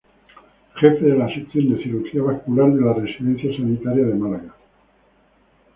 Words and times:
Jefe 0.79 1.05
de 1.05 1.15
la 1.15 1.31
Sección 1.31 1.69
de 1.69 1.83
Cirugía 1.83 2.23
Vascular 2.23 2.71
de 2.73 2.81
la 2.83 2.93
Residencia 2.93 3.55
Sanitaria 3.55 4.03
de 4.07 4.15
Málaga. 4.15 4.55